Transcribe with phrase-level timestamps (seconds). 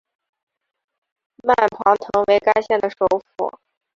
[1.43, 3.05] 曼庞滕为该县的首
[3.37, 3.51] 府。